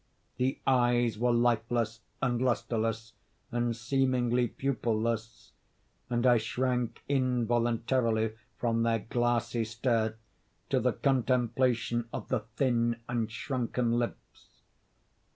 [0.37, 3.13] The eyes were lifeless, and lustreless,
[3.51, 5.51] and seemingly pupilless,
[6.09, 10.15] and I shrank involuntarily from their glassy stare
[10.71, 14.63] to the contemplation of the thin and shrunken lips.